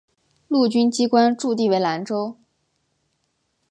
[0.47, 2.35] 陆军机关驻地为兰州。